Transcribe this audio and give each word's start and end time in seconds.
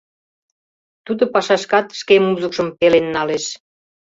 Тудо 1.05 1.23
пашашкат 1.33 1.87
шке 1.99 2.15
музыкшым 2.27 2.67
пелен 2.79 3.05
налеш. 3.15 3.45